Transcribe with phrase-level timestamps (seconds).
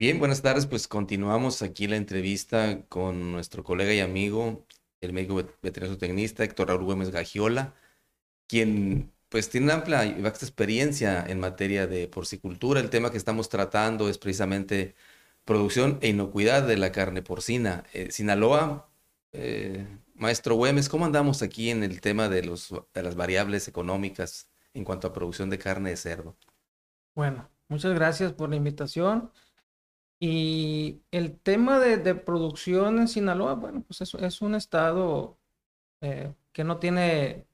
[0.00, 0.66] Bien, buenas tardes.
[0.66, 4.64] Pues continuamos aquí la entrevista con nuestro colega y amigo,
[5.00, 7.74] el médico veterinario tecnista Héctor Raúl Gómez Gagiola,
[8.46, 12.80] quien pues tiene amplia y vasta experiencia en materia de porcicultura.
[12.80, 14.94] El tema que estamos tratando es precisamente
[15.44, 17.84] producción e inocuidad de la carne porcina.
[17.92, 18.88] Eh, Sinaloa,
[19.32, 19.84] eh,
[20.14, 24.84] maestro Güemes, ¿cómo andamos aquí en el tema de, los, de las variables económicas en
[24.84, 26.36] cuanto a producción de carne de cerdo?
[27.16, 29.32] Bueno, muchas gracias por la invitación.
[30.20, 35.38] Y el tema de, producción en Sinaloa, bueno, pues es, es un estado
[36.00, 37.46] eh, que no tiene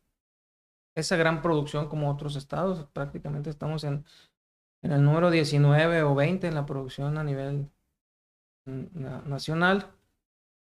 [0.95, 2.87] esa gran producción como otros estados.
[2.93, 4.05] Prácticamente estamos en,
[4.83, 7.71] en el número 19 o 20 en la producción a nivel
[8.67, 9.91] nacional.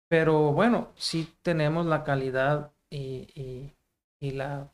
[0.08, 3.72] Pero bueno, sí tenemos la calidad y,
[4.20, 4.72] y, la,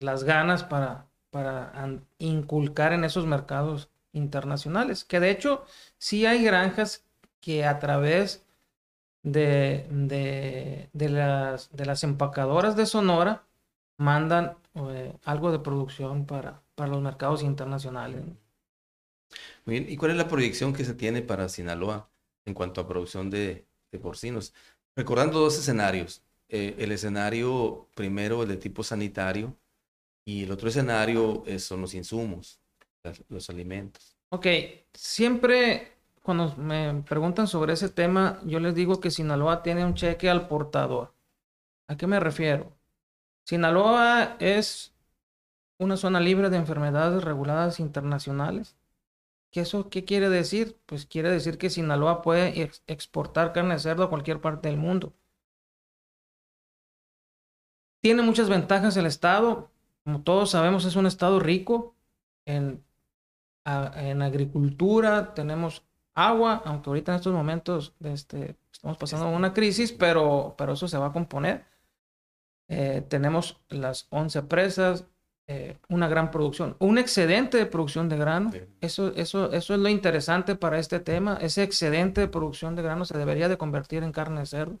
[0.00, 1.72] las ganas para, para
[2.18, 5.04] inculcar en esos mercados internacionales.
[5.04, 5.64] Que de hecho,
[5.98, 7.04] sí hay granjas
[7.40, 8.44] que a través
[9.22, 13.44] de, de, las, de las empacadoras de Sonora
[13.98, 18.22] mandan eh, algo de producción para, para los mercados internacionales.
[19.64, 19.86] Muy bien.
[19.88, 22.08] ¿Y cuál es la proyección que se tiene para Sinaloa
[22.44, 23.66] en cuanto a producción de,
[24.02, 24.54] porcinos?
[24.94, 26.22] Recordando dos escenarios.
[26.48, 29.56] Eh, el escenario primero, el de tipo sanitario,
[30.24, 32.60] y el otro escenario eh, son los insumos
[33.28, 34.16] los alimentos.
[34.30, 34.46] Ok,
[34.92, 40.28] siempre cuando me preguntan sobre ese tema, yo les digo que Sinaloa tiene un cheque
[40.28, 41.14] al portador.
[41.88, 42.76] ¿A qué me refiero?
[43.44, 44.92] Sinaloa es
[45.78, 48.76] una zona libre de enfermedades reguladas internacionales.
[49.52, 50.76] ¿Qué eso qué quiere decir?
[50.86, 55.12] Pues quiere decir que Sinaloa puede exportar carne de cerdo a cualquier parte del mundo.
[58.00, 59.70] Tiene muchas ventajas el estado.
[60.04, 61.94] Como todos sabemos, es un estado rico
[62.46, 62.85] en
[63.66, 65.82] en agricultura, tenemos
[66.14, 70.98] agua, aunque ahorita en estos momentos este, estamos pasando una crisis, pero, pero eso se
[70.98, 71.64] va a componer.
[72.68, 75.04] Eh, tenemos las 11 presas,
[75.48, 78.50] eh, una gran producción, un excedente de producción de grano.
[78.80, 81.38] Eso, eso, eso es lo interesante para este tema.
[81.40, 84.80] Ese excedente de producción de grano se debería de convertir en carne de cerdo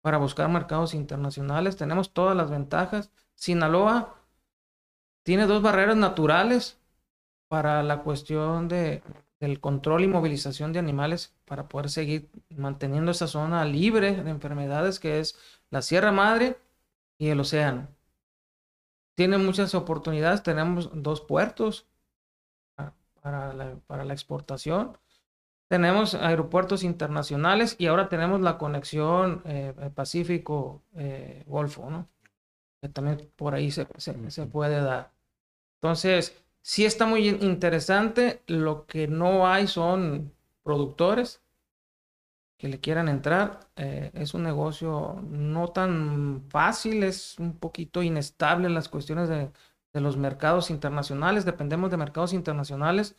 [0.00, 1.76] para buscar mercados internacionales.
[1.76, 3.10] Tenemos todas las ventajas.
[3.34, 4.16] Sinaloa
[5.22, 6.81] tiene dos barreras naturales
[7.52, 9.02] para la cuestión de,
[9.38, 14.98] del control y movilización de animales para poder seguir manteniendo esa zona libre de enfermedades
[14.98, 16.56] que es la Sierra Madre
[17.18, 17.88] y el océano.
[19.14, 21.86] Tiene muchas oportunidades, tenemos dos puertos
[23.20, 24.96] para la, para la exportación.
[25.68, 32.08] Tenemos aeropuertos internacionales y ahora tenemos la conexión eh, Pacífico-Golfo, eh, ¿no?
[32.80, 35.12] Que también por ahí se, se puede dar.
[35.82, 38.42] Entonces, sí está muy interesante.
[38.46, 41.42] Lo que no hay son productores
[42.62, 43.58] que le quieran entrar.
[43.74, 49.50] Eh, es un negocio no tan fácil, es un poquito inestable en las cuestiones de,
[49.94, 51.44] los mercados internacionales.
[51.44, 53.16] Dependemos de mercados internacionales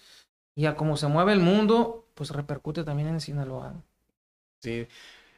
[0.56, 3.74] y a cómo se mueve el mundo, pues repercute también en Sinaloa.
[4.62, 4.88] Sí,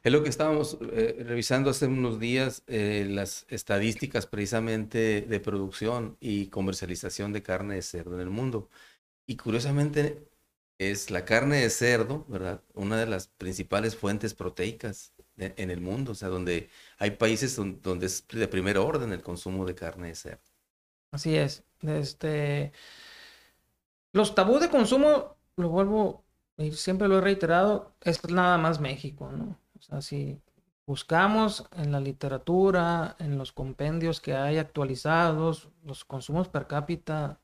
[0.05, 6.15] es lo que estábamos eh, revisando hace unos días, eh, las estadísticas precisamente de producción
[6.19, 8.69] y comercialización de carne de cerdo en el mundo.
[9.25, 10.29] Y curiosamente
[10.77, 12.61] es la carne de cerdo, ¿verdad?
[12.75, 18.05] Una de las principales fuentes proteicas en el mundo, o sea, donde hay países donde,
[18.05, 20.51] es de primer orden el consumo de carne de cerdo.
[21.11, 21.63] Así es.
[21.81, 22.73] Este,
[24.13, 26.23] los tabú de consumo, lo vuelvo,
[26.57, 29.64] y siempre lo he reiterado, es nada más México, ¿no?
[29.77, 30.41] O sea, si
[30.85, 37.39] buscamos en la literatura, en los compendios que hay actualizados, los consumos per cápita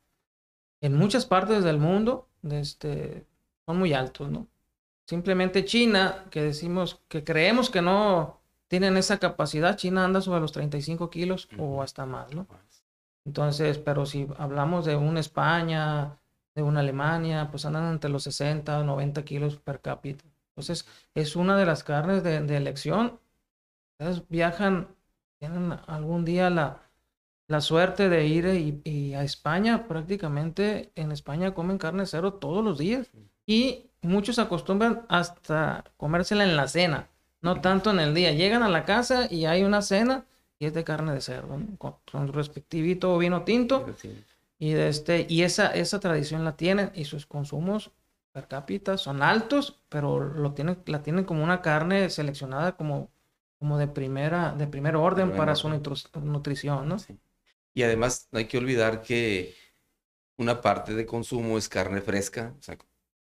[0.81, 3.25] en muchas partes del mundo este,
[3.66, 4.47] son muy altos, ¿no?
[5.06, 10.52] Simplemente China, que decimos que creemos que no tienen esa capacidad, China anda sobre los
[10.53, 12.48] 35 kilos o hasta más, ¿no?
[13.25, 16.18] Entonces, pero si hablamos de una España,
[16.56, 20.25] de una Alemania, pues andan entre los 60 o 90 kilos per cápita.
[20.51, 23.19] Entonces, es una de las carnes de, elección.
[23.94, 24.89] Ustedes viajan,
[25.39, 26.81] tienen algún día la,
[27.48, 32.77] la suerte de ir y, a España, prácticamente en España comen carne cero todos los
[32.77, 33.09] días.
[33.45, 37.09] Y muchos acostumbran hasta comérsela en la cena,
[37.42, 38.31] no tanto en el día.
[38.31, 40.25] Llegan a la casa y hay una cena
[40.59, 43.88] y es de carne de cerdo, con, su respectivito vino tinto.
[44.59, 47.89] Y, de este, y esa, esa tradición la tienen y sus consumos
[48.31, 53.12] per cápita son altos, pero lo tienen, la tienen como una carne seleccionada como,
[53.60, 56.98] como de primera, de primer orden para su nutrición, ¿no?
[57.74, 59.56] Y además no hay que olvidar que
[60.38, 62.78] una parte de consumo es carne fresca, o sea,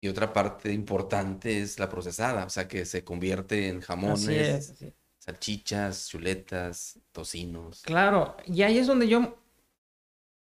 [0.02, 4.36] Y otra parte importante es la procesada, o sea, que se convierte en jamones, Así
[4.36, 4.94] es, así es.
[5.20, 7.84] salchichas, chuletas, tocinos.
[7.84, 9.38] Claro, y ahí es donde yo...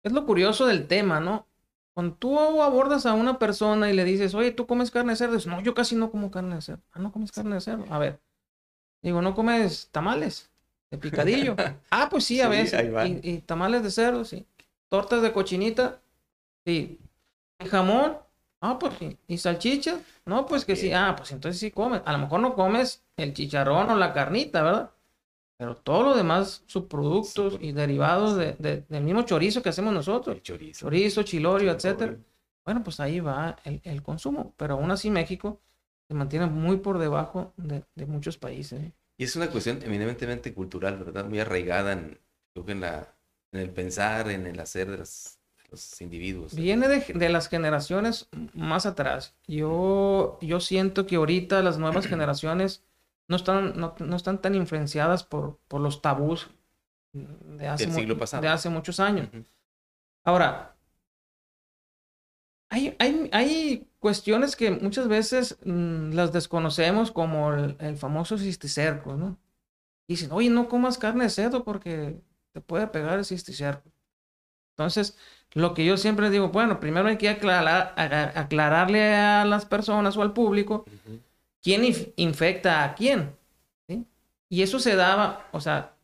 [0.03, 1.47] Es lo curioso del tema, ¿no?
[1.99, 5.33] Cuando tú abordas a una persona y le dices, oye, ¿tú comes carne de cerdo?
[5.35, 6.83] Dices, no, yo casi no como carne de cerdo.
[6.93, 7.85] Ah, no comes carne de cerdo.
[7.91, 8.21] A ver.
[9.01, 10.51] Digo, ¿no comes tamales?
[10.91, 11.55] De picadillo.
[11.91, 12.93] ah, pues sí, a Sí, veces.
[13.05, 14.47] Y, y tamales de cerdo, sí.
[14.89, 16.01] Tortas de cochinita,
[16.65, 16.99] sí.
[17.59, 18.17] Y jamón,
[18.61, 19.17] ah, pues sí.
[19.27, 20.91] Y salchichas, no, pues que sí.
[20.93, 22.01] Ah, pues entonces sí comes.
[22.05, 24.91] A lo mejor no comes el chicharrón o la carnita, ¿verdad?
[25.59, 30.37] Pero todo lo demás, subproductos y derivados de- de- del mismo chorizo que hacemos nosotros.
[30.37, 30.85] El chorizo.
[30.85, 32.17] Chorizo, chilorio, etcétera.
[32.65, 34.53] Bueno, pues ahí va el, el consumo.
[34.57, 35.59] Pero aún así México
[36.07, 38.81] se mantiene muy por debajo de, de muchos países.
[38.81, 38.93] ¿eh?
[39.17, 41.25] Y es una cuestión eminentemente cultural, ¿verdad?
[41.25, 42.17] Muy arraigada en,
[42.53, 43.13] creo que en, la,
[43.51, 46.55] en el pensar, en el hacer de, las- de los individuos.
[46.55, 49.35] Viene de, de las generaciones más atrás.
[49.47, 52.83] Yo, yo siento que ahorita las nuevas generaciones
[53.29, 56.49] no están, no, no están tan influenciadas por, por los tabús
[57.13, 58.41] de hace, Del siglo pasado.
[58.41, 59.29] de hace muchos años.
[60.25, 60.75] Ahora,
[62.69, 69.15] hay, hay, hay cuestiones que muchas veces mm, las desconocemos, como el, el famoso cisticerco,
[69.15, 69.37] ¿no?
[70.07, 72.19] Dicen, oye, no comas carne de cerdo porque
[72.51, 73.91] te puede pegar el cisticerco.
[74.75, 75.17] Entonces,
[75.53, 77.93] lo que yo siempre digo, bueno, primero hay que aclarar,
[78.35, 80.85] aclararle a las personas o al público.
[81.61, 83.35] Quién inf- infecta a quién.
[83.87, 84.05] ¿sí?
[84.49, 85.95] Y eso se daba, o sea,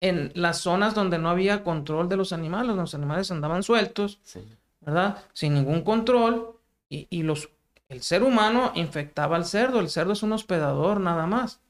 [0.00, 4.40] en las zonas donde no había control de los animales, los animales andaban sueltos, Sí.
[4.80, 5.24] ¿verdad?
[5.32, 6.58] Sin ningún control,
[6.88, 7.50] y, y los,
[7.88, 11.60] el ser humano infectaba al cerdo, el cerdo es un hospedador nada más,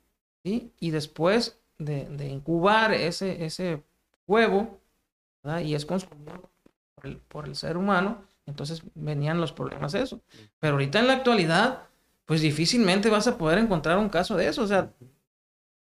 [0.45, 0.73] ¿sí?
[0.81, 3.83] Y después de, de incubar ese, ese
[4.27, 4.81] huevo,
[5.43, 5.61] ¿verdad?
[5.61, 6.51] Y es consumido
[6.95, 10.21] por el, por el ser humano, entonces venían los problemas de eso.
[10.59, 11.86] Pero ahorita en la actualidad,
[12.27, 14.93] pues difícilmente vas a poder encontrar un caso de eso, o sea,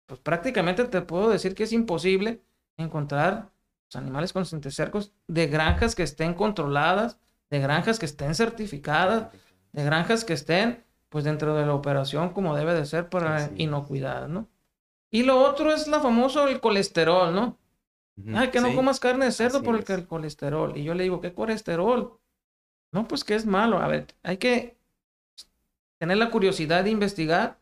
[0.07, 2.43] pues prácticamente te puedo decir que es imposible
[2.77, 3.51] encontrar
[3.89, 7.19] los animales con cisticercos de granjas que estén controladas,
[7.51, 9.33] de granjas que estén certificadas,
[9.73, 13.53] de granjas que estén pues dentro de la operación como debe de ser para es.
[13.57, 14.49] inocuidad, ¿no?
[15.11, 17.59] Y lo otro es la famoso el colesterol, ¿no?
[18.17, 18.37] Ujú.
[18.37, 18.77] Ay, que no Sí.
[18.77, 20.77] comas carne de cerdo así por el colesterol.
[20.77, 22.19] Y yo le digo, ¿qué colesterol?
[22.93, 23.79] No, pues que es malo.
[23.79, 24.77] A ver, hay que
[25.99, 27.59] tener la curiosidad de investigar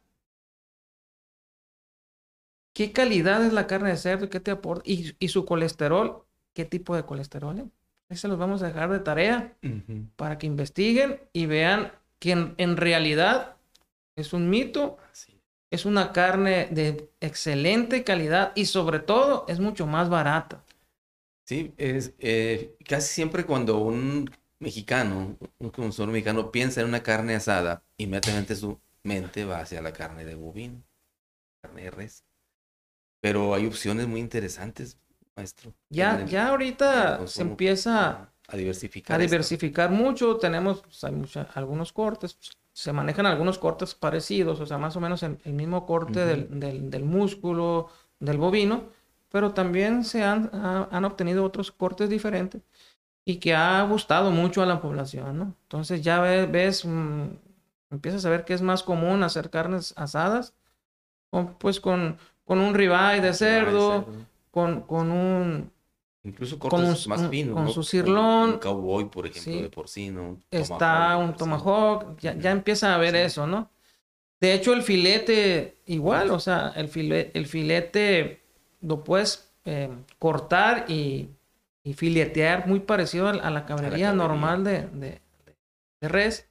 [2.75, 6.25] qué calidad es la carne de cerdo, qué te aporta, y, y su colesterol,
[6.55, 7.59] qué tipo de colesterol.
[7.59, 7.67] ¿eh?
[8.09, 9.57] Ahí se los vamos a dejar de tarea
[10.17, 13.57] para que investiguen y vean que en, en realidad
[14.17, 14.99] es un mito,
[15.71, 20.63] es una carne de excelente calidad y sobre todo es mucho más barata.
[21.45, 24.31] Sí, es eh, casi siempre cuando un
[24.63, 29.93] mexicano, un consumidor mexicano piensa en una carne asada, inmediatamente su mente va hacia la
[29.93, 30.83] carne de bovino,
[31.61, 32.25] carne de res.
[33.21, 34.99] Pero hay opciones muy interesantes,
[35.37, 35.73] maestro.
[35.91, 39.21] Ya, el- ya ahorita se empieza a, diversificar.
[39.21, 39.31] a esto.
[39.31, 40.37] diversificar mucho.
[40.39, 44.97] Tenemos pues, hay mucha- algunos cortes, pues, se manejan algunos cortes parecidos, o sea, más
[44.97, 48.89] o menos el, el mismo corte del, del- del músculo del bovino,
[49.31, 52.63] pero también se han, ha- han obtenido otros cortes diferentes
[53.25, 55.55] y que ha gustado mucho a la población, ¿no?
[55.63, 57.23] Entonces ya ve- ves, mm,
[57.91, 60.55] empiezas a ver que es más común hacer carnes asadas,
[61.31, 64.07] con, pues con, con un ribeye de Ribeye de cerdo, cerdo.
[64.51, 65.71] con, con un
[66.25, 67.71] Incluso con cortes un- más finos, con ¿no?
[67.71, 68.51] su cirlón.
[68.53, 69.63] Un cowboy, por ejemplo, Sí.
[69.63, 70.23] de porcino.
[70.31, 73.21] un está un tomahawk, ya, ya empieza a ver Sí.
[73.21, 73.71] eso, ¿no?
[74.41, 78.43] De hecho, el filete igual, o sea, el filete, el filete
[78.81, 79.89] lo puedes eh,
[80.19, 81.29] cortar y,
[81.85, 85.21] y filetear muy parecido a, la- a la cabrería normal de, de-
[86.01, 86.49] de res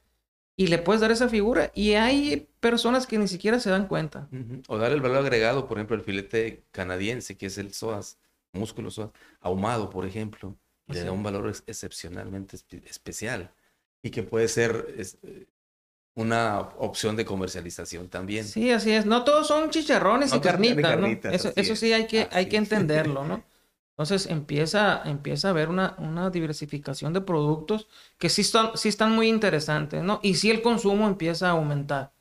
[0.57, 4.27] y le puedes dar esa figura y hay personas que ni siquiera se dan cuenta.
[4.31, 4.61] Ujú.
[4.67, 8.17] O dar el valor agregado, por ejemplo, el filete canadiense, que es el psoas,
[8.53, 10.55] músculo psoas, ahumado, por ejemplo,
[10.87, 13.49] le Así da un valor ex- excepcionalmente espe- especial
[14.03, 15.17] y que puede ser es,
[16.15, 18.43] una opción de comercialización también.
[18.45, 19.05] Sí, así es.
[19.05, 21.01] No todos son chicharrones No y son carnitas, ¿no?
[21.01, 21.79] carnitas, Eso, eso es.
[21.79, 23.43] sí hay que, hay que entenderlo, ¿no?
[24.01, 29.11] Entonces empieza, empieza a haber una, una diversificación de productos que sí están, sí están
[29.11, 30.19] muy interesantes, ¿no?
[30.23, 32.11] Y sí el consumo empieza a aumentar.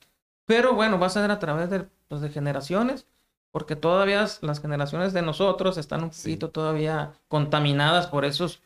[0.44, 3.06] Pero bueno, va a ser a través de, pues, de generaciones,
[3.50, 6.22] porque todavía las generaciones de nosotros están un Sí.
[6.32, 8.60] poquito todavía contaminadas por esos,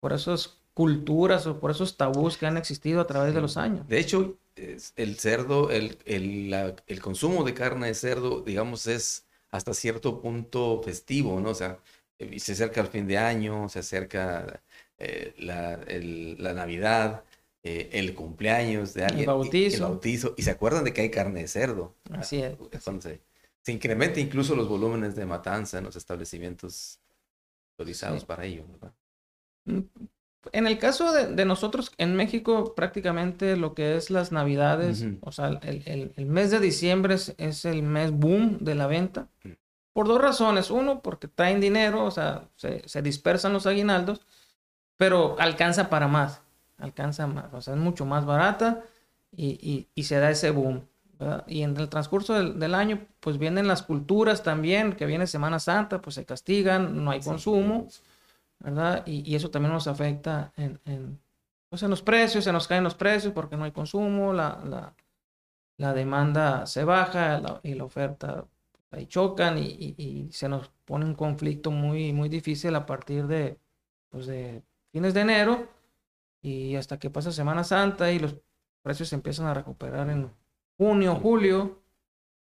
[0.00, 3.42] por esas culturas o por esos tabús que han existido a través de Sí.
[3.42, 3.86] los años.
[3.88, 4.36] De hecho,
[4.96, 10.20] el cerdo, el, el, la- el consumo de carne de cerdo, digamos, es hasta cierto
[10.20, 11.50] punto festivo, ¿no?
[11.50, 11.78] O sea,
[12.38, 14.60] se acerca el fin de año, se acerca
[14.98, 17.24] eh, la, el- la Navidad,
[17.62, 19.20] eh, el cumpleaños de alguien.
[19.20, 19.76] El bautizo.
[19.76, 20.34] Y, el bautizo.
[20.36, 21.94] Y se acuerdan de que hay carne de cerdo.
[22.10, 22.56] Así es.
[22.72, 23.20] Entonces,
[23.62, 27.00] se incrementa incluso los volúmenes de matanza en los establecimientos
[27.78, 28.26] autorizados Sí.
[28.26, 28.92] para ello, ¿verdad?
[29.66, 29.80] Mm,
[30.52, 35.32] En el caso de, de nosotros en México, prácticamente lo que es las navidades, o
[35.32, 39.28] sea, el, el- el mes de diciembre es, es el mes boom de la venta.
[39.44, 39.50] Mm.
[39.98, 40.70] Por dos razones.
[40.70, 44.20] Uno, porque traen dinero, o sea, se, se dispersan los aguinaldos,
[44.96, 46.42] pero alcanza para más.
[46.78, 48.84] Alcanza más, o sea, es mucho más barata
[49.32, 50.86] y, y- y se da ese boom.
[51.18, 51.44] ¿verdad?
[51.48, 55.58] Y en el transcurso del, del año, pues vienen las culturas también, que viene Semana
[55.60, 57.88] Santa, pues se castigan, no hay consumo.
[58.60, 59.04] ¿verdad?
[59.06, 61.20] Y, y eso también nos afecta en, en,
[61.70, 64.94] pues en los precios, se nos caen los precios porque no hay consumo, la, la,
[65.78, 68.46] la demanda se baja la- y la oferta
[68.90, 73.26] ahí chocan y, y- y se nos pone un conflicto muy, muy difícil a partir
[73.26, 73.58] de,
[74.10, 75.68] pues de fines de enero
[76.42, 78.36] y hasta que pasa Semana Santa y los
[78.82, 80.30] precios se empiezan a recuperar en
[80.76, 81.82] junio, julio.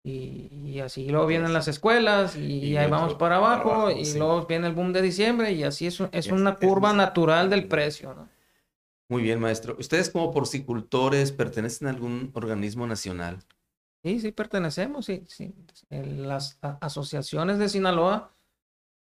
[0.04, 4.04] Y, y así luego vienen las escuelas y, ahí vamos para abajo, para abajo, y
[4.06, 4.18] sí.
[4.18, 8.14] luego viene el boom de diciembre y así es, es una curva natural del precio,
[8.14, 8.28] ¿no?
[9.10, 9.76] Muy bien, maestro.
[9.78, 13.38] ¿Ustedes como porcicultores pertenecen a algún organismo nacional?
[14.04, 15.54] Sí, sí pertenecemos, sí, sí.
[15.90, 18.32] Las asociaciones de Sinaloa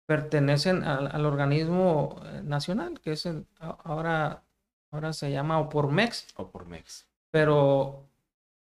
[0.07, 4.45] pertenecen al, al organismo eh, nacional, que es el, ahora,
[4.91, 7.09] ahora se llama Opormex, ¿O por MEX?
[7.31, 8.09] pero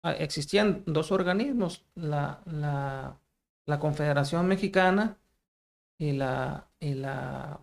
[0.03, 3.19] ah, existían dos organismos, la, la,
[3.65, 5.17] la Confederación Mexicana
[5.97, 7.59] y la, y la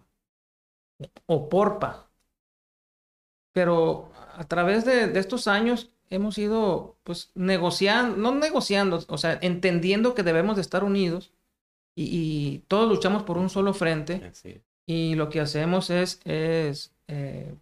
[1.27, 1.91] Oporpa.
[3.53, 9.39] Pero a través de, de estos años hemos ido pues negociando, no negociando, o sea,
[9.43, 11.33] entendiendo que debemos de estar unidos
[11.95, 14.21] y, y todos luchamos por un solo frente.
[14.87, 17.55] Y lo que hacemos es, es eh,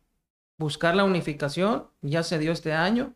[0.58, 1.86] buscar la unificación.
[2.02, 3.14] Ya se dio este año,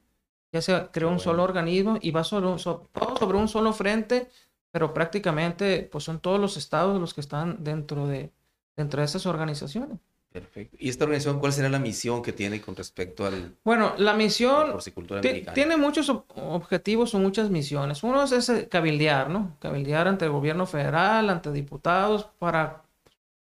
[0.52, 4.28] ya se creó un solo organismo y va solo, so- todo sobre un solo frente,
[4.70, 8.30] pero prácticamente pues son todos los estados los que están dentro de,
[8.76, 9.98] dentro de esas organizaciones.
[10.40, 10.76] Perfecto.
[10.80, 14.72] ¿Y esta organización cuál será la misión que tiene con respecto al, Bueno, la misión
[14.72, 15.20] porcicultura
[15.54, 18.02] tiene muchos ob- objetivos o muchas misiones.
[18.02, 19.56] Uno es ese cabildear, ¿no?
[19.60, 22.84] Cabildear ante el gobierno federal, ante diputados, para,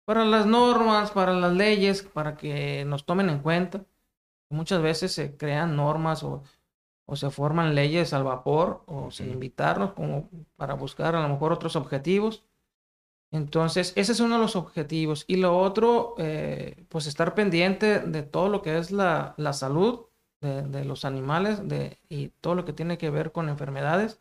[0.06, 3.86] para las normas, para las leyes, para que nos tomen en cuenta.
[4.50, 6.42] Muchas veces se crean normas o,
[7.06, 11.52] o se forman leyes al vapor o sin invitarnos como para buscar a lo mejor
[11.54, 12.44] otros objetivos.
[13.32, 15.26] Entonces, ese es uno de los objetivos.
[15.28, 20.06] Y lo otro, eh, pues estar pendiente de todo lo que es la, la salud
[20.42, 24.20] de, de los animales de, y todo lo que tiene que ver con enfermedades.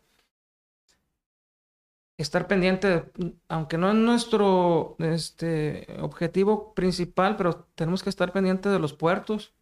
[2.17, 8.69] Estar pendiente, de- aunque no es nuestro este, objetivo principal, pero tenemos que estar pendiente
[8.69, 9.53] de los puertos,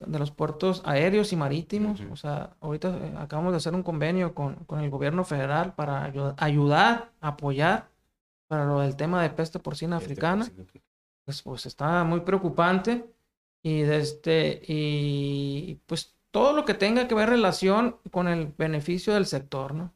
[0.00, 2.00] de los puertos aéreos y marítimos.
[2.12, 6.12] O sea, ahorita eh, acabamos de hacer un convenio con, con el gobierno federal para
[6.12, 7.90] ayu- ayudar, apoyar
[8.48, 10.66] para lo del tema de peste porcina Este, africana porcino-
[11.24, 13.06] pues, pues está muy preocupante
[13.62, 19.26] y este y pues todo lo que tenga que ver relación con el beneficio del
[19.26, 19.94] sector, ¿no?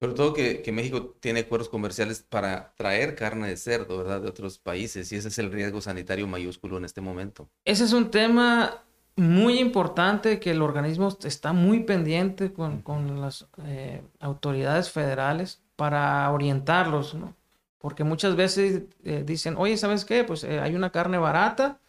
[0.00, 4.20] Sobre todo que, que México tiene acuerdos comerciales para traer carne de cerdo, ¿verdad?
[4.22, 7.48] De otros países y ese es el riesgo sanitario mayúsculo en este momento.
[7.64, 8.84] Ese es un tema
[9.16, 16.30] muy importante que el organismo está muy pendiente con, con las eh, autoridades federales para
[16.32, 17.34] orientarlos, ¿no?
[17.78, 20.24] Porque muchas veces eh, dicen, oye, ¿sabes qué?
[20.24, 21.80] Pues eh, hay una carne barata,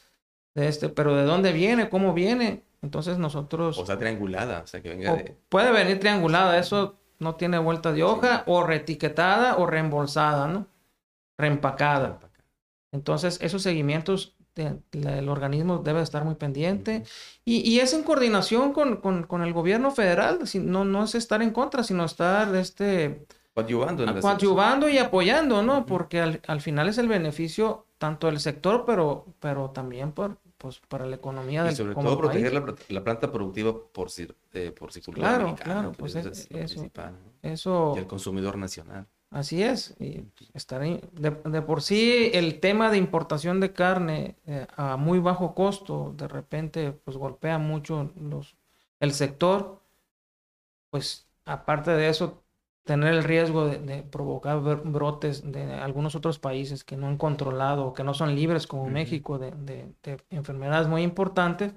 [0.56, 1.90] de este, pero ¿de dónde viene?
[1.90, 2.64] ¿Cómo viene?
[2.82, 3.78] Entonces nosotros...
[3.78, 5.38] O sea, triangulada, o sea, que venga de...
[5.50, 10.68] puede venir triangulada, eso no tiene vuelta de hoja, o reetiquetada o reembolsada, ¿no?
[11.38, 12.20] Reempacada.
[12.92, 17.04] Entonces, esos seguimientos de- la- el organismo debe estar muy pendiente.
[17.46, 21.16] Y, y es en coordinación con, con- con el gobierno federal, si- no, no es
[21.16, 25.86] estar en contra, sino estar este, Coadyuvando en coadyuvando y apoyando, ¿no?
[25.86, 30.80] Porque al, al final es el beneficio tanto del sector, pero, pero también por, pues,
[30.88, 34.08] para la economía Y del sobre como todo proteger la, pla- la planta productiva por,
[34.18, 36.48] eh, porcicultura Claro, mexicana, claro, que pues eso es-
[37.42, 37.94] eso.
[37.96, 39.08] Y el consumidor nacional.
[39.32, 40.24] Así es, y
[40.56, 45.20] estar ahí- de, de por sí el tema de importación de carne eh, a muy
[45.20, 48.56] bajo costo de repente pues golpea mucho los,
[49.00, 49.82] el sector,
[50.90, 52.44] pues aparte de eso
[52.90, 57.18] tener el riesgo de, de provocar br- brotes de algunos otros países que no han
[57.18, 58.90] controlado o que no son libres como.
[58.90, 61.74] México de, de- de enfermedades muy importantes,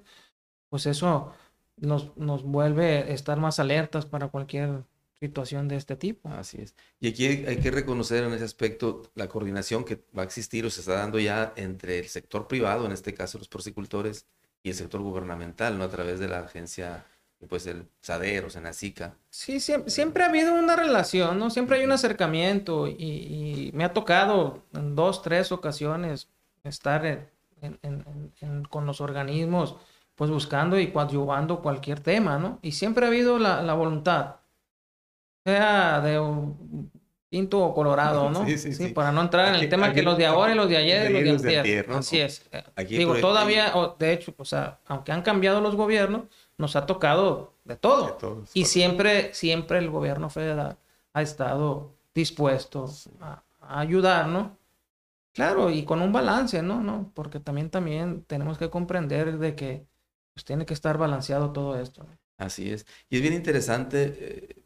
[0.71, 1.31] pues eso
[1.77, 4.85] nos, nos vuelve a estar más alertas para cualquier
[5.21, 6.31] situación de este tipo.
[6.31, 6.75] Así es.
[6.99, 10.65] Y aquí hay, hay que reconocer en ese aspecto la coordinación que va a existir
[10.65, 14.27] o se está dando ya entre el sector privado, en este caso los porcicultores,
[14.65, 15.85] y el sector gubernamental, ¿no?
[15.85, 17.05] A través de la agencia,
[17.49, 19.15] pues el SADER o Senacica.
[19.31, 21.51] Sí, siempre, siempre, ha habido una relación, ¿no?
[21.51, 26.29] Siempre hay un acercamiento y, me ha tocado en dos, tres ocasiones
[26.65, 27.31] estar
[28.71, 29.77] con los organismos,
[30.15, 32.59] pues buscando y coadyuvando cualquier tema, ¿no?
[32.63, 34.37] Y siempre ha habido la, la voluntad,
[35.45, 36.19] sea de
[37.33, 38.45] pinto o colorado, ¿no?
[38.45, 38.89] Sí, sí, sí.
[38.89, 41.31] Para no entrar en el tema que los de ahora y los de ayer y
[41.31, 41.87] los de ayer.
[41.91, 42.49] Así es.
[42.89, 46.25] Digo, todavía, de hecho, o sea, aunque han cambiado los gobiernos,
[46.59, 48.45] nos ha tocado de todo.
[48.55, 50.77] y siempre, siempre el gobierno federal
[51.13, 52.91] ha estado dispuesto
[53.21, 54.57] a, ayudar, ¿no?
[55.33, 56.83] Claro, y con un balance, ¿no?
[56.83, 57.11] ¿no?
[57.15, 59.87] Porque también, también tenemos que comprender de que
[60.35, 62.07] pues, tiene que estar balanceado todo esto.
[62.37, 62.87] Así es.
[63.09, 64.15] Y es bien interesante,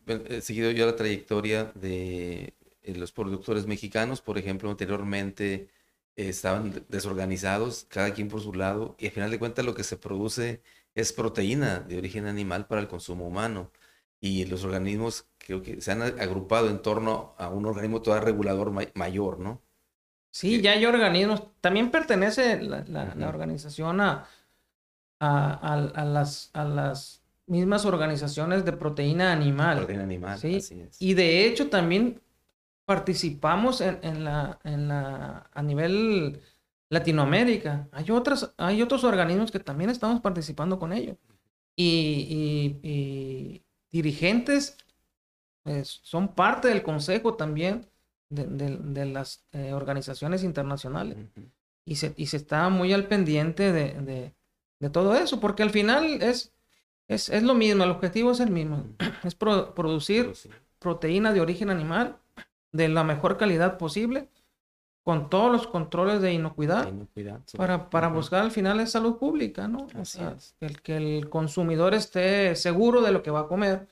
[0.06, 5.68] eh, he seguido yo la trayectoria de eh, los productores mexicanos, por ejemplo, anteriormente
[6.16, 9.84] eh, estaban desorganizados, cada quien por su lado, y al final de cuentas lo que
[9.84, 10.62] se produce
[10.96, 13.70] es proteína de origen animal para el consumo humano.
[14.18, 18.72] Y los organismos creo que se han agrupado en torno a un organismo todavía regulador
[18.94, 19.62] mayor, ¿no?
[20.30, 21.42] Sí, ya hay organismos.
[21.60, 24.26] También pertenece la, la, organización a,
[25.20, 29.78] a, las, a las mismas organizaciones de proteína animal.
[29.78, 30.56] Proteína animal, ¿sí?
[30.56, 31.00] así es.
[31.00, 32.20] Y de hecho también
[32.86, 36.40] participamos en, en, la, en la, a nivel
[36.88, 37.88] Latinoamérica.
[37.92, 41.16] Hay, otras, hay otros organismos que también estamos participando con ellos.
[41.74, 44.76] Y, y, dirigentes
[45.62, 47.86] pues, son parte del consejo también
[48.28, 51.16] de, de, las eh, organizaciones internacionales.
[51.84, 54.32] y, se, y se está muy al pendiente de,
[54.80, 56.52] de, todo eso, porque al final es,
[57.08, 58.84] es, es, lo mismo, el objetivo es el mismo,
[59.24, 60.32] es producir
[60.78, 62.18] proteína de origen animal
[62.72, 64.28] de la mejor calidad posible,
[65.06, 66.92] con todos los controles de inocuidad,
[67.56, 69.86] para, para buscar al final es salud pública, ¿no?
[70.58, 73.86] el, que el consumidor esté seguro de lo que va a comer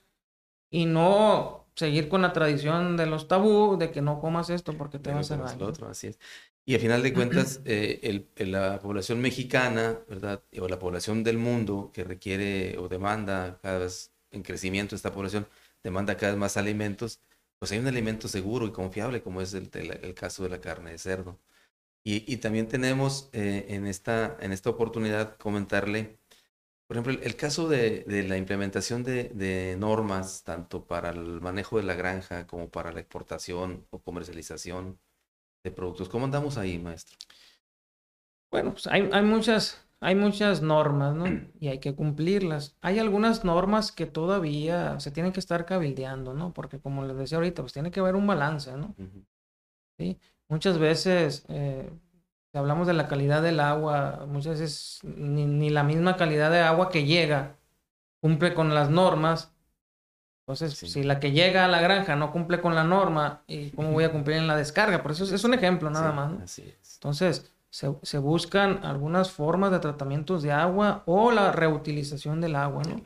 [0.72, 4.98] y no seguir con la tradición de los tabú, de que no comas esto porque
[4.98, 5.66] te va a hacer daño.
[5.66, 6.18] otro, así es.
[6.64, 10.42] Y al final de cuentas, eh, el, la población mexicana, ¿verdad?
[10.60, 15.46] O la población del mundo que requiere o demanda cada vez en crecimiento esta población,
[15.84, 17.20] demanda cada vez más alimentos,
[17.58, 19.70] pues hay un alimento seguro y confiable como es el,
[20.14, 21.40] caso de la carne de cerdo.
[22.06, 26.18] Y, también tenemos eh, en, esta, en esta oportunidad comentarle,
[26.86, 31.78] por ejemplo, el, caso de, de, la implementación de, de, normas, tanto para el manejo
[31.78, 35.00] de la granja como para la exportación o comercialización
[35.64, 36.10] de productos.
[36.10, 37.16] ¿Cómo andamos ahí, maestro?
[38.50, 41.24] Bueno, pues hay, hay muchas hay muchas normas, ¿no?
[41.60, 42.76] Y hay que cumplirlas.
[42.82, 46.52] Hay algunas normas que todavía se tienen que estar cabildeando, ¿no?
[46.52, 48.94] Porque como les decía ahorita, pues tiene que haber un balance, ¿no?
[49.98, 50.18] ¿Sí?
[50.48, 51.90] Muchas veces, eh,
[52.52, 56.90] si hablamos de la calidad del agua, muchas veces ni, la misma calidad de agua
[56.90, 57.56] que llega
[58.20, 59.52] cumple con las normas.
[60.46, 63.92] Entonces, si la que llega a la granja no cumple con la norma, ¿y cómo
[63.92, 65.02] voy a cumplir en la descarga?
[65.02, 66.30] Por eso es, un ejemplo nada más.
[66.30, 66.44] ¿no?
[66.44, 66.96] Así es.
[66.96, 73.02] Entonces, se, buscan algunas formas de tratamientos de agua o la reutilización del agua, ¿no?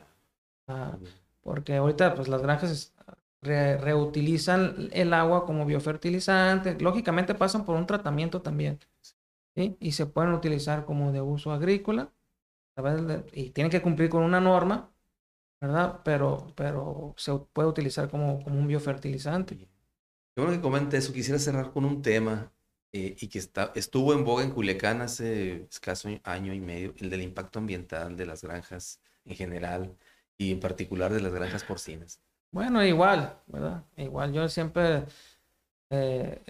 [0.67, 0.95] Ah,
[1.41, 2.93] porque ahorita pues las granjas
[3.41, 8.79] reutilizan el agua como biofertilizante, lógicamente pasan por un tratamiento también.
[9.55, 12.11] Y se pueden utilizar como de uso agrícola,
[13.33, 14.91] y tienen que cumplir con una norma,
[15.59, 16.01] ¿verdad?
[16.05, 19.57] Pero, pero se puede utilizar como, como un biofertilizante.
[19.57, 19.67] Qué
[20.41, 21.11] bueno que comente eso.
[21.11, 22.51] Quisiera cerrar con un tema
[22.91, 27.09] eh, y que está, estuvo en boga en Culiacán hace escaso año y medio, el
[27.09, 29.95] del impacto ambiental de las granjas en general
[30.37, 32.19] y en particular de las granjas porcinas.
[32.51, 33.83] Bueno, igual, ¿verdad?
[33.97, 35.05] Igual yo siempre...
[35.91, 36.41] Eh,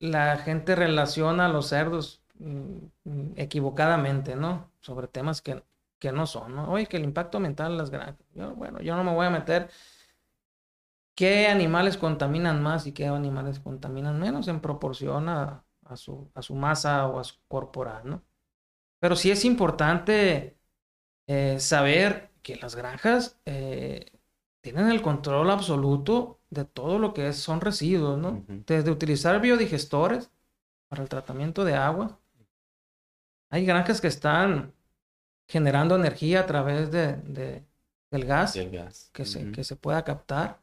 [0.00, 4.70] la gente relaciona a los cerdos mm, equivocadamente, ¿no?
[4.80, 5.62] Sobre temas que,
[5.98, 6.70] que no son, ¿no?
[6.70, 8.24] Oye, que el impacto ambiental de las granjas.
[8.56, 9.70] bueno, yo no me voy a meter
[11.18, 15.64] qué animales contaminan más y qué animales contaminan menos en proporción a,
[15.96, 18.22] su, a su, masa o a su corporal, ¿no?
[19.00, 20.56] Pero sí es importante
[21.26, 24.12] eh, saber que las granjas eh,
[24.60, 28.44] tienen el control absoluto de todo lo que son residuos, ¿no?
[28.46, 30.30] Desde utilizar biodigestores
[30.86, 32.20] para el tratamiento de agua.
[33.50, 34.72] Hay granjas que están
[35.48, 37.16] generando energía a través de,
[38.12, 38.54] del gas,
[39.12, 40.60] Que, se, que se pueda captar.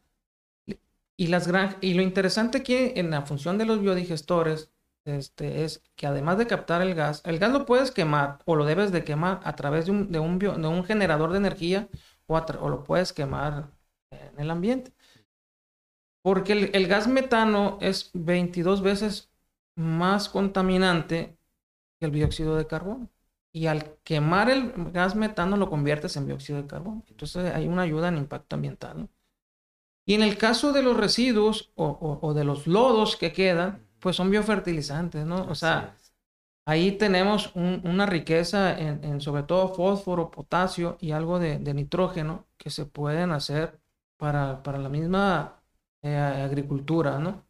[1.18, 1.50] Y, las
[1.82, 4.72] y lo interesante aquí en la función de los biodigestores
[5.06, 8.66] este, es que además de captar el gas, el gas lo puedes quemar o lo
[8.66, 11.88] debes de quemar a través de un, de un, de un generador de energía
[12.28, 13.72] o, o, lo puedes quemar
[14.12, 14.92] en el ambiente.
[16.22, 19.32] Porque el, gas metano es 22 veces
[19.76, 21.38] más contaminante
[22.00, 23.10] que el dióxido de carbono.
[23.54, 27.04] y al quemar el gas metano lo conviertes en dióxido de carbono.
[27.10, 29.10] Entonces hay una ayuda en impacto ambiental.
[30.06, 34.30] Y en el caso de los residuos o, de los lodos que quedan, pues son
[34.30, 35.48] biofertilizantes, ¿no?
[35.48, 35.96] O sea,
[36.66, 42.86] ahí tenemos una riqueza en, sobre todo fósforo, potasio y algo de, nitrógeno que se
[42.86, 43.80] pueden hacer
[44.18, 45.62] para, para la misma
[46.04, 47.44] eh, agricultura, ¿no?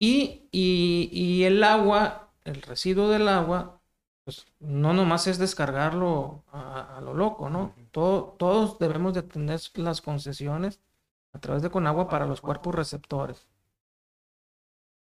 [0.00, 3.80] Y, y, el agua, el residuo del agua,
[4.24, 7.74] pues no nomás es descargarlo a, lo loco, ¿no?
[7.90, 10.80] Todo, todos debemos de tener las concesiones
[11.38, 13.46] a través de Conagua para los cuerpos receptores.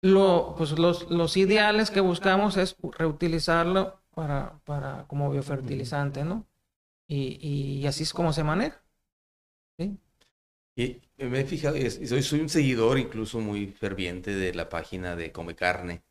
[0.02, 6.46] Lo, pues los, los ideales que buscamos es reutilizarlo para, para como biofertilizante, ¿no?
[7.08, 7.38] Y,
[7.82, 8.84] y, así es como se maneja.
[9.78, 9.98] ¿sí?
[10.76, 15.16] Y me he fijado, y soy, soy un seguidor incluso muy ferviente de la página
[15.16, 16.04] de Come Carne.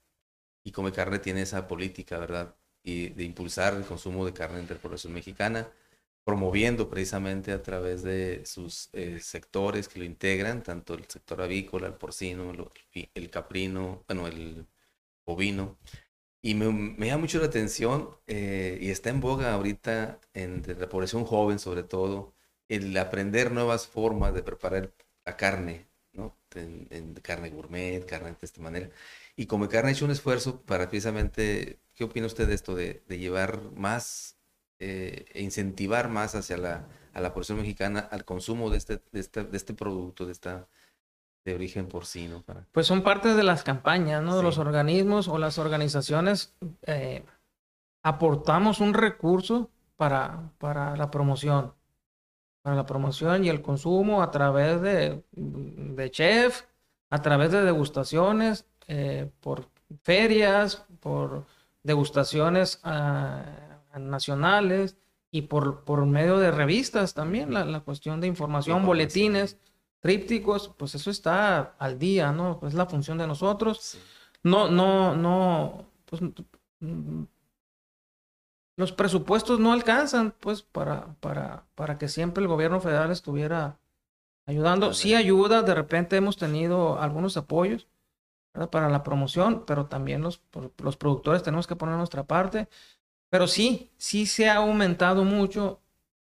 [0.64, 2.54] Y Come Carne tiene esa política, ¿verdad?
[2.82, 5.68] Y de impulsar el consumo de carne entre población mexicana
[6.24, 11.88] promoviendo precisamente a través de sus eh, sectores que lo integran, tanto el sector avícola,
[11.88, 12.52] el porcino,
[13.14, 14.66] el, caprino, bueno, el
[15.26, 15.78] bovino.
[16.42, 20.88] Y me, me llama mucho la atención eh, y está en boga ahorita en la
[20.88, 22.34] población joven sobre todo,
[22.68, 24.92] el aprender nuevas formas de preparar
[25.24, 26.36] la carne, ¿no?
[26.54, 28.90] En, carne gourmet, carne de esta manera.
[29.36, 32.74] Y como carne ha hecho un esfuerzo para precisamente, ¿qué opina usted de esto?
[32.74, 34.36] De, de llevar más
[34.84, 39.20] eh, e incentivar más hacia la, a la población mexicana al consumo de este, de
[39.20, 40.66] este, de este producto, de esta
[41.44, 42.42] de origen porcino.
[42.72, 44.36] Pues son parte de las campañas, ¿no?
[44.36, 46.52] De los organismos o las organizaciones.
[46.82, 47.24] Eh,
[48.02, 51.74] aportamos un recurso para, para la promoción.
[52.62, 56.64] Para la promoción y el consumo a través de, de chef,
[57.10, 59.68] a través de degustaciones, eh, por
[60.02, 61.46] ferias, por
[61.84, 64.96] degustaciones a ah, nacionales
[65.30, 69.58] y por, por medio de revistas también, la, cuestión de información, boletines,
[70.00, 72.58] trípticos, pues eso está al día, ¿no?
[72.60, 73.96] Pues es la función de nosotros.
[74.42, 76.20] No, no, no, pues
[76.80, 77.22] mm,
[78.76, 83.78] los presupuestos no alcanzan, pues, para, para, para que siempre el gobierno federal estuviera
[84.46, 84.92] ayudando.
[84.92, 87.88] Sí ayuda, de repente hemos tenido algunos apoyos
[88.70, 90.42] para la promoción, pero también los,
[90.78, 92.68] los productores tenemos que poner nuestra parte.
[93.32, 95.80] Pero sí, sí se ha aumentado mucho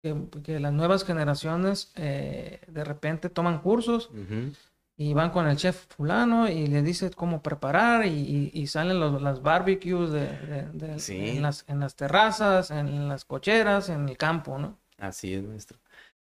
[0.03, 4.11] que, las nuevas generaciones eh, de repente toman cursos
[4.95, 9.41] y van con el chef fulano y le dice cómo preparar y, salen los, las
[9.41, 10.27] barbecues de,
[11.07, 14.77] en, las, en las terrazas, en las cocheras, en el campo, ¿no?
[14.99, 15.79] Así es, maestro.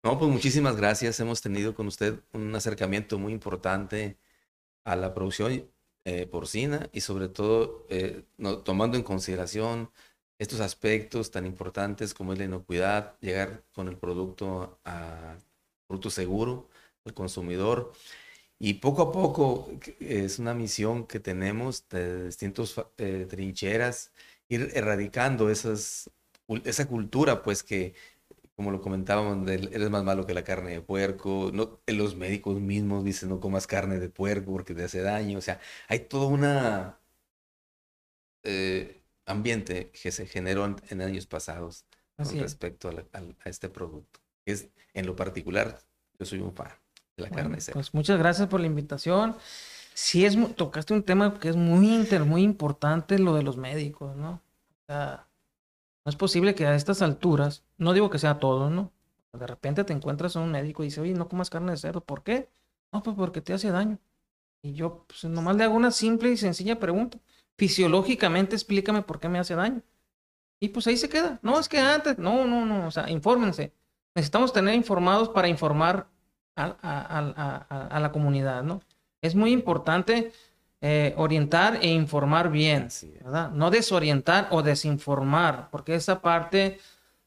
[0.02, 1.20] No, pues muchísimas gracias.
[1.20, 4.18] Hemos tenido con usted un acercamiento muy importante
[4.86, 5.70] a la producción
[6.06, 8.24] eh, porcina y sobre todo eh,
[8.64, 9.90] tomando en consideración
[10.40, 15.38] estos aspectos tan importantes como es la inocuidad, llegar con el producto a
[15.88, 16.70] producto seguro
[17.06, 17.94] al consumidor.
[18.60, 19.70] Y poco a poco
[20.00, 24.12] es una misión que tenemos de distintas eh, trincheras,
[24.50, 26.10] ir erradicando esas,
[26.66, 27.96] esa cultura, pues que,
[28.56, 31.52] como lo comentábamos, eres más malo que la carne de puerco.
[31.54, 35.38] No, los médicos mismos dicen no comas carne de puerco porque te hace daño.
[35.40, 37.00] O sea, hay toda una...
[38.44, 41.86] Eh, ambiente que se generó en, años pasados
[42.18, 44.20] con respecto a, este producto.
[44.46, 45.80] Es, en lo particular,
[46.20, 46.72] yo soy un fan
[47.18, 47.74] de la carne seca.
[47.74, 49.36] Pues muchas gracias por la invitación.
[49.94, 54.16] Sí, es, tocaste un tema que es muy, inter, muy importante, lo de los médicos,
[54.16, 54.32] ¿no?
[54.32, 55.28] O sea,
[56.06, 58.92] no es posible que a estas alturas, no digo que sea todo, ¿no?
[59.34, 62.02] De repente te encuentras a un médico y dice, oye, no comas carne de cerdo.
[62.02, 62.50] ¿Por qué?
[62.92, 63.98] No, pues porque te hace daño.
[64.62, 67.20] Y yo, pues nomás le hago una simple y sencilla pregunta
[67.58, 69.82] fisiológicamente explícame por qué me hace daño.
[70.60, 71.40] Y pues ahí se queda.
[71.42, 73.74] No, es que antes, no, no, no, o sea, infórmense.
[74.16, 76.08] Necesitamos tener informados para informar
[76.56, 78.82] a, la comunidad, ¿no?
[79.22, 80.32] Es muy importante
[80.82, 82.90] eh, orientar e informar bien,
[83.24, 83.52] ¿verdad?
[83.52, 86.80] No desorientar o desinformar, porque esa parte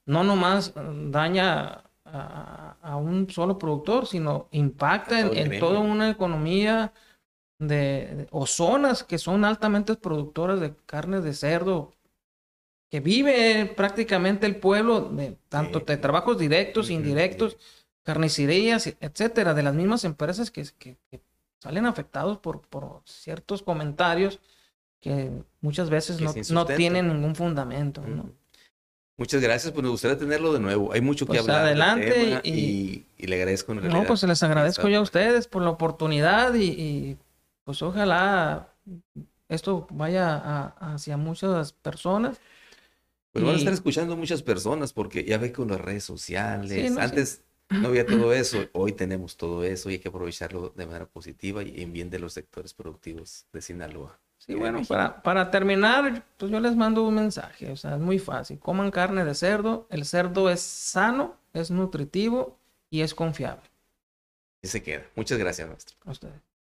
[0.05, 0.73] no nomás
[1.11, 6.93] daña a, un solo productor, sino impacta en toda una economía
[7.59, 11.93] de, o zonas que son altamente productoras de carne de cerdo,
[12.91, 17.57] que vive prácticamente el pueblo de tanto de trabajos directos, indirectos,
[18.05, 20.97] carnicerías, etcétera, de las mismas empresas que, que,
[21.59, 24.39] salen afectados por, por, ciertos comentarios
[25.01, 28.03] que muchas veces no, no, tienen ningún fundamento.
[28.03, 28.31] ¿no?
[29.17, 30.93] Muchas gracias, pues me gustaría tenerlo de nuevo.
[30.93, 31.63] Hay mucho que pues hablar.
[31.63, 34.01] Adelante y, y, le agradezco en realidad.
[34.01, 37.17] No, pues les agradezco yo a ustedes por la oportunidad y
[37.67, 38.75] pues ojalá
[39.49, 42.41] esto vaya hacia muchas personas
[43.33, 46.71] Pues van a estar escuchando muchas personas porque ya ve con las redes sociales.
[46.73, 47.03] Sí, no, sí.
[47.03, 47.45] Antes
[47.81, 51.63] no había todo eso, hoy tenemos todo eso y hay que aprovecharlo de manera positiva
[51.63, 54.21] y en bien de los sectores productivos de Sinaloa.
[54.39, 58.19] Sí, bueno, para, para terminar, pues yo les mando un mensaje, o sea, es muy
[58.19, 58.59] fácil.
[58.61, 62.59] Coman carne de cerdo, el cerdo es sano, es nutritivo
[62.91, 63.63] y es confiable.
[64.63, 65.07] Y se queda.
[65.17, 65.97] Muchas gracias, maestro.
[66.07, 66.41] A ustedes.